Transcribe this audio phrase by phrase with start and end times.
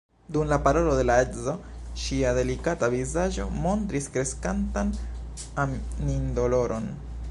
[0.35, 1.53] Dum la parolo de la edzo
[2.05, 4.93] ŝia delikata vizaĝo montris kreskantan
[5.67, 6.95] animdoloron.